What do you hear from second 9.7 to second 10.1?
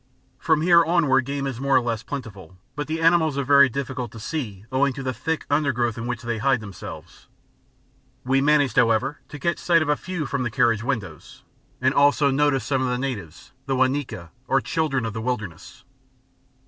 of a